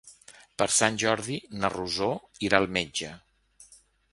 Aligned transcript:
Per 0.61 0.67
Sant 0.75 0.95
Jordi 1.03 1.37
na 1.65 1.71
Rosó 1.75 2.09
irà 2.49 2.63
al 2.63 2.69
metge. 2.79 3.13